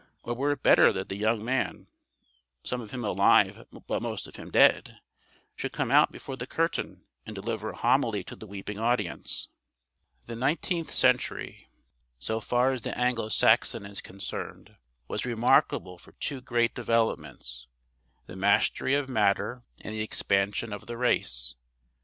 [0.23, 1.85] Or were it better that the young man,
[2.63, 4.99] some of him alive but most of him dead,
[5.55, 9.49] should come out before the curtain and deliver a homily to the weeping audience?
[10.25, 11.69] The nineteenth century,
[12.17, 14.75] so far as the Anglo Saxon is concerned,
[15.07, 17.67] was remarkable for two great developments:
[18.25, 21.53] the mastery of matter and the expansion of the race.